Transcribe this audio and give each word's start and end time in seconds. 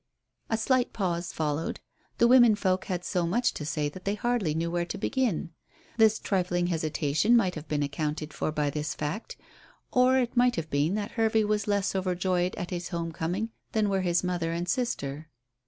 A 0.49 0.57
slight 0.57 0.93
pause 0.93 1.31
followed. 1.31 1.79
The 2.17 2.27
women 2.27 2.55
folk 2.55 2.85
had 2.85 3.05
so 3.05 3.27
much 3.27 3.53
to 3.53 3.63
say 3.63 3.87
that 3.87 4.03
they 4.03 4.15
hardly 4.15 4.55
knew 4.55 4.71
where 4.71 4.83
to 4.83 4.97
begin. 4.97 5.51
That 5.97 6.19
trifling 6.23 6.65
hesitation 6.65 7.37
might 7.37 7.53
have 7.53 7.67
been 7.67 7.83
accounted 7.83 8.33
for 8.33 8.51
by 8.51 8.71
this 8.71 8.95
fact. 8.95 9.37
Or 9.91 10.17
it 10.17 10.35
might 10.35 10.55
have 10.55 10.71
been 10.71 10.95
that 10.95 11.11
Hervey 11.11 11.43
was 11.43 11.67
less 11.67 11.93
overjoyed 11.95 12.55
at 12.55 12.71
his 12.71 12.89
home 12.89 13.11
coming 13.11 13.51
than 13.73 13.89
were 13.89 14.01
his 14.01 14.23
mother 14.23 14.51
and 14.51 14.67
sister. 14.67 15.29